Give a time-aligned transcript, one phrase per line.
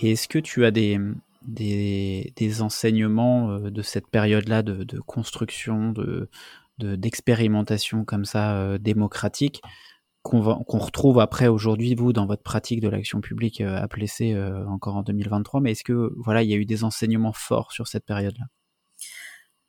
[0.00, 1.00] Et est-ce que tu as des,
[2.60, 6.28] enseignements euh, de cette période-là de, construction, de,
[6.78, 9.62] de- d'expérimentation comme ça euh, démocratique
[10.22, 14.36] qu'on, retrouve après aujourd'hui, vous, dans votre pratique de l'action publique euh, à Plessé
[14.68, 17.86] encore en 2023 Mais est-ce que voilà, il y a eu des enseignements forts sur
[17.86, 18.46] cette période-là?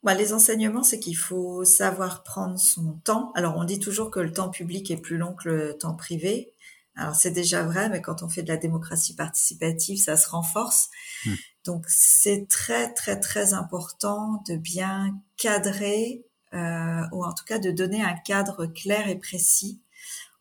[0.04, 3.32] Bah, les enseignements, c'est qu'il faut savoir prendre son temps.
[3.36, 6.54] Alors, on dit toujours que le temps public est plus long que le temps privé.
[6.98, 10.90] Alors, c'est déjà vrai, mais quand on fait de la démocratie participative, ça se renforce.
[11.26, 11.34] Mm.
[11.66, 17.72] Donc, c'est très, très, très important de bien cadrer, euh, ou en tout cas de
[17.72, 19.82] donner un cadre clair et précis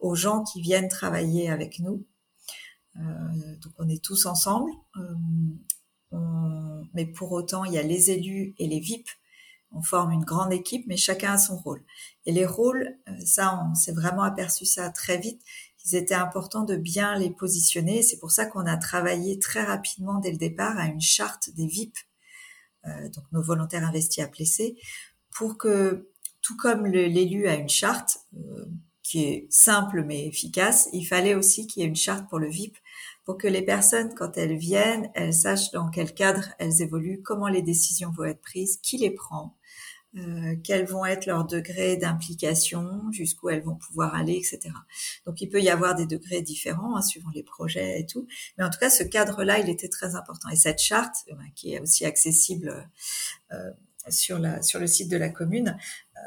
[0.00, 2.06] aux gens qui viennent travailler avec nous.
[2.96, 4.70] Euh, donc, on est tous ensemble.
[4.96, 5.14] Euh,
[6.12, 9.08] on- mais pour autant, il y a les élus et les VIP
[9.72, 11.82] on forme une grande équipe, mais chacun a son rôle.
[12.24, 15.42] Et les rôles, euh, ça, on s'est vraiment aperçu ça très vite.
[15.86, 18.02] Ils étaient importants de bien les positionner.
[18.02, 21.66] C'est pour ça qu'on a travaillé très rapidement dès le départ à une charte des
[21.66, 21.96] VIP,
[22.86, 24.76] euh, donc nos volontaires investis à Plessé,
[25.30, 26.08] pour que,
[26.42, 28.66] tout comme l'élu a une charte euh,
[29.02, 32.48] qui est simple mais efficace, il fallait aussi qu'il y ait une charte pour le
[32.48, 32.76] VIP
[33.26, 37.48] pour que les personnes, quand elles viennent, elles sachent dans quel cadre elles évoluent, comment
[37.48, 39.58] les décisions vont être prises, qui les prend,
[40.16, 44.74] euh, quels vont être leurs degrés d'implication, jusqu'où elles vont pouvoir aller, etc.
[45.26, 48.64] Donc il peut y avoir des degrés différents hein, suivant les projets et tout, mais
[48.64, 50.48] en tout cas ce cadre-là, il était très important.
[50.48, 52.88] Et cette charte, euh, qui est aussi accessible
[53.52, 53.70] euh,
[54.08, 55.76] sur, la, sur le site de la commune,
[56.16, 56.20] euh,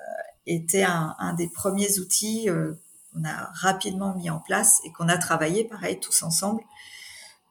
[0.45, 2.73] était un, un des premiers outils euh,
[3.11, 6.61] qu'on a rapidement mis en place et qu'on a travaillé, pareil, tous ensemble,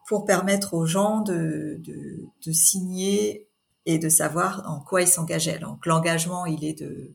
[0.07, 3.48] pour permettre aux gens de, de, de signer
[3.89, 5.59] et de savoir en quoi ils s'engageaient.
[5.59, 7.15] Donc l'engagement, il est de,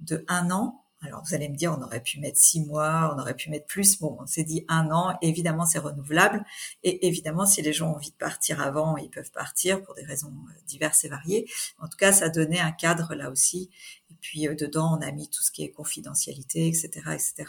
[0.00, 0.82] de un an.
[1.02, 3.66] Alors vous allez me dire, on aurait pu mettre six mois, on aurait pu mettre
[3.66, 4.00] plus.
[4.00, 5.18] Bon, on s'est dit un an.
[5.20, 6.46] Évidemment, c'est renouvelable.
[6.82, 10.02] Et évidemment, si les gens ont envie de partir avant, ils peuvent partir pour des
[10.02, 11.46] raisons euh, diverses et variées.
[11.78, 13.68] En tout cas, ça donnait un cadre là aussi.
[14.10, 17.44] Et puis euh, dedans, on a mis tout ce qui est confidentialité, etc., etc.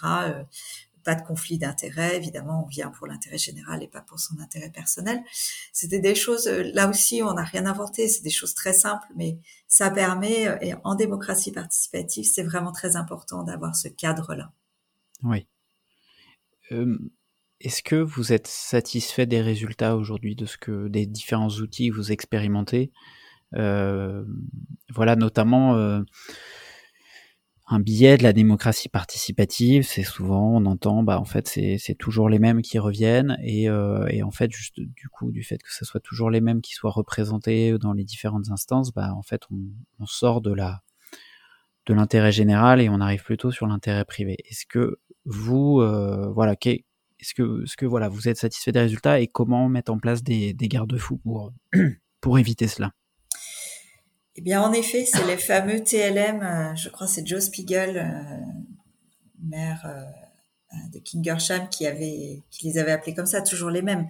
[1.04, 4.70] pas de conflit d'intérêt, évidemment, on vient pour l'intérêt général et pas pour son intérêt
[4.70, 5.22] personnel.
[5.74, 9.08] C'était des choses, euh, là aussi, on n'a rien inventé, c'est des choses très simples,
[9.16, 14.52] mais ça permet, euh, et en démocratie participative, c'est vraiment très important d'avoir ce cadre-là.
[15.24, 15.48] Oui.
[17.62, 21.96] Est-ce que vous êtes satisfait des résultats aujourd'hui de ce que des différents outils que
[21.96, 22.92] vous expérimentez?
[23.56, 24.24] Euh,
[24.94, 25.76] Voilà, notamment
[27.72, 29.84] un billet de la démocratie participative.
[29.84, 34.08] C'est souvent, on entend, bah en fait, c'est toujours les mêmes qui reviennent et, euh,
[34.10, 36.74] et en fait, juste du coup, du fait que ce soit toujours les mêmes qui
[36.74, 40.82] soient représentés dans les différentes instances, bah en fait, on, sort de la
[41.86, 44.38] de l'intérêt général et on arrive plutôt sur l'intérêt privé.
[44.50, 49.20] Est-ce que vous, euh, voilà, est-ce que, est-ce que voilà, vous êtes satisfait des résultats
[49.20, 51.54] et comment mettre en place des, des garde-fous pour,
[52.22, 52.94] pour éviter cela?
[54.36, 57.98] Eh bien, en effet, c'est les fameux TLM, euh, je crois que c'est Joe Spiegel,
[57.98, 58.62] euh,
[59.44, 64.08] maire euh, de Kingersham, qui, avait, qui les avait appelés comme ça, toujours les mêmes.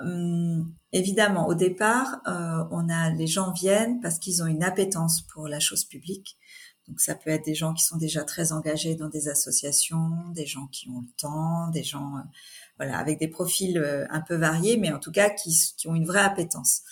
[0.00, 5.48] Hum, évidemment, au départ, on a les gens viennent parce qu'ils ont une appétence pour
[5.48, 6.38] la chose publique.
[6.88, 10.46] Donc ça peut être des gens qui sont déjà très engagés dans des associations, des
[10.46, 12.14] gens qui ont le temps, des gens
[12.78, 13.78] voilà avec des profils
[14.10, 16.82] un peu variés, mais en tout cas qui, qui ont une vraie appétence.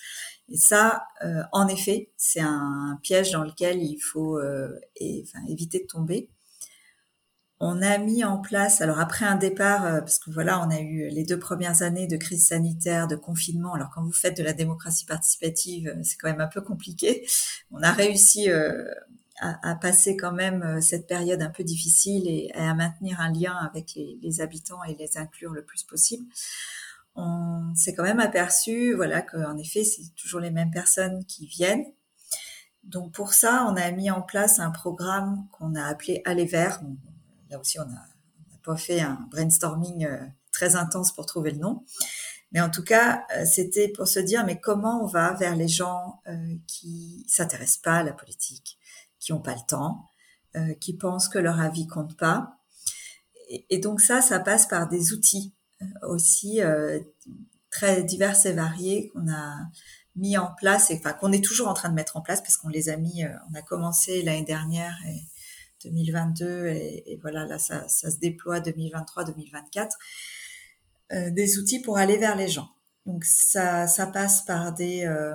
[0.50, 5.81] Et ça, euh, en effet, c'est un piège dans lequel il faut euh, enfin, éviter
[5.81, 6.29] de tomber.
[7.62, 10.81] On a mis en place, alors après un départ, euh, parce que voilà, on a
[10.81, 13.75] eu les deux premières années de crise sanitaire, de confinement.
[13.75, 17.26] Alors quand vous faites de la démocratie participative, euh, c'est quand même un peu compliqué.
[17.70, 18.82] On a réussi euh,
[19.41, 23.55] à, à, passer quand même cette période un peu difficile et, à maintenir un lien
[23.55, 26.25] avec les, habitants et les inclure le plus possible.
[27.14, 31.84] On s'est quand même aperçu, voilà, qu'en effet, c'est toujours les mêmes personnes qui viennent.
[32.84, 36.80] Donc pour ça, on a mis en place un programme qu'on a appelé Aller vers.
[37.50, 38.04] Là aussi, on n'a
[38.62, 40.18] pas fait un brainstorming euh,
[40.52, 41.84] très intense pour trouver le nom.
[42.52, 45.68] Mais en tout cas, euh, c'était pour se dire, mais comment on va vers les
[45.68, 48.78] gens euh, qui s'intéressent pas à la politique,
[49.18, 50.06] qui ont pas le temps,
[50.80, 52.56] qui pensent que leur avis compte pas.
[53.68, 55.54] Et, donc ça, ça passe par des outils
[56.02, 56.60] aussi
[57.70, 59.54] très divers et variés qu'on a
[60.16, 62.56] mis en place, et enfin qu'on est toujours en train de mettre en place parce
[62.56, 65.22] qu'on les a mis, euh, on a commencé l'année dernière et
[65.84, 69.90] 2022 et, voilà là ça, ça se déploie 2023-2024,
[71.12, 72.68] euh, des outils pour aller vers les gens.
[73.06, 75.34] Donc ça, ça passe par des, euh,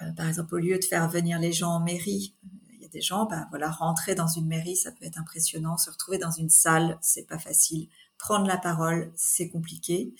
[0.00, 2.34] euh, par exemple au lieu de faire venir les gens en mairie,
[2.72, 5.76] il y a des gens, ben voilà, rentrer dans une mairie, ça peut être impressionnant,
[5.76, 7.88] se retrouver dans une salle, c'est pas facile
[8.22, 10.14] prendre la parole, c'est compliqué.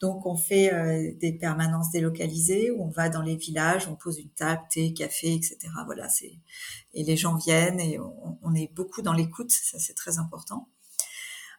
[0.00, 4.20] Donc on fait euh, des permanences délocalisées où on va dans les villages, on pose
[4.20, 5.58] une table, thé, café, etc.
[5.84, 6.38] Voilà, c'est
[6.94, 10.68] et les gens viennent et on, est beaucoup dans l'écoute, ça c'est très important.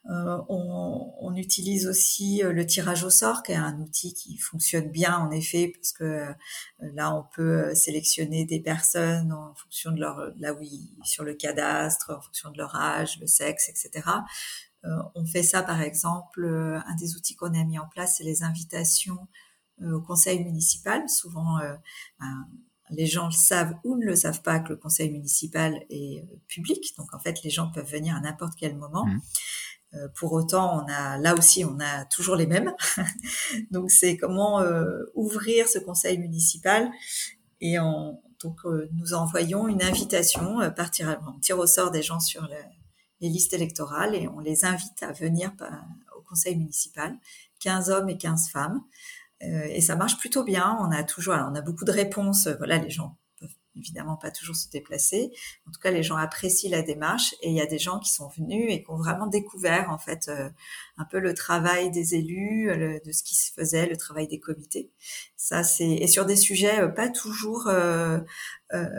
[0.06, 4.90] Euh, on, utilise aussi euh, le tirage au sort, qui est un outil qui fonctionne
[4.90, 6.34] bien en effet, parce que euh,
[6.80, 12.13] là on peut sélectionner des personnes en fonction de leur là oui sur le cadastre,
[12.18, 14.10] en fonction de leur âge, le sexe, etc.
[14.84, 18.44] On fait ça, par exemple, un des outils qu'on a mis en place, c'est les
[18.44, 19.28] invitations
[19.81, 21.07] au conseil municipal.
[21.10, 21.60] Souvent,
[22.19, 22.48] ben,
[22.90, 26.94] les gens le savent ou ne le savent pas que le conseil municipal est public.
[26.98, 29.06] Donc, en fait, les gens peuvent venir à n'importe quel moment.
[29.06, 29.22] Mmh.
[30.15, 32.74] Pour autant, on a là aussi, on a toujours les mêmes.
[33.71, 34.63] donc, c'est comment
[35.15, 36.89] ouvrir ce conseil municipal
[37.62, 37.77] et
[38.41, 38.59] donc
[38.94, 42.56] nous envoyons une invitation partir, on tire au sort des gens sur le,
[43.21, 45.51] les listes électorales et on les invite à venir
[46.18, 47.18] au conseil municipal,
[47.59, 48.81] 15 hommes et 15 femmes.
[49.44, 50.77] Euh, et ça marche plutôt bien.
[50.81, 52.47] On a toujours, on a beaucoup de réponses.
[52.57, 53.18] Voilà, les gens
[53.79, 55.31] évidemment pas toujours se déplacer.
[55.67, 58.11] En tout cas, les gens apprécient la démarche et il y a des gens qui
[58.11, 60.49] sont venus et qui ont vraiment découvert en fait euh,
[60.97, 62.69] un peu le travail des élus,
[63.05, 64.91] de ce qui se faisait, le travail des comités.
[65.41, 68.19] Ça, c'est et sur des sujets euh, pas toujours euh,
[68.73, 68.89] euh,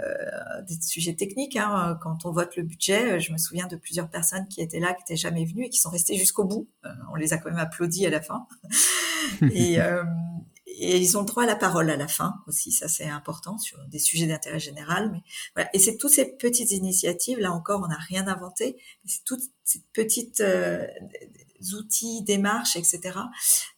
[0.66, 1.56] des sujets techniques.
[1.56, 1.98] Hein.
[2.02, 5.02] Quand on vote le budget, je me souviens de plusieurs personnes qui étaient là, qui
[5.02, 6.68] n'étaient jamais venues et qui sont restées jusqu'au bout.
[7.12, 8.46] on les a quand même applaudis à la fin.
[9.42, 9.78] et,
[10.80, 13.78] et ils ont droit à la parole à la fin aussi, ça c'est important sur
[13.88, 15.22] des sujets d'intérêt général.
[15.74, 18.76] Et c'est toutes ces petites initiatives, là encore, on n'a rien inventé.
[19.04, 20.86] C'est toutes ces petites euh,
[21.74, 23.18] outils, démarches, etc.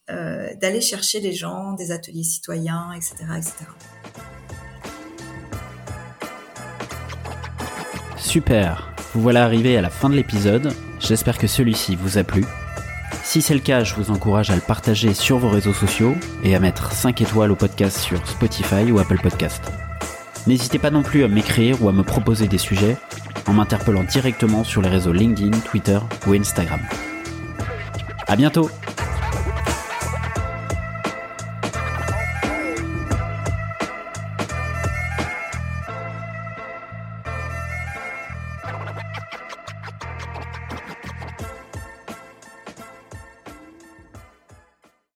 [0.09, 3.53] Euh, d'aller chercher les gens, des ateliers citoyens, etc., etc.
[8.17, 8.93] Super.
[9.13, 10.73] Vous voilà arrivé à la fin de l'épisode.
[10.99, 12.45] J'espère que celui-ci vous a plu.
[13.23, 16.55] Si c'est le cas, je vous encourage à le partager sur vos réseaux sociaux et
[16.55, 19.71] à mettre 5 étoiles au podcast sur Spotify ou Apple Podcast.
[20.45, 22.97] N'hésitez pas non plus à m'écrire ou à me proposer des sujets
[23.47, 26.81] en m'interpellant directement sur les réseaux LinkedIn, Twitter ou Instagram.
[28.27, 28.69] À bientôt!